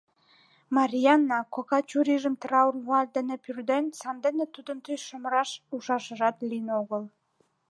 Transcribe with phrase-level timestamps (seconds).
[0.75, 7.03] Марйаана кока чурийжым траур вуаль дене пӱрден, сандене тудын тӱсшым раш ужашыжат лийын огыл.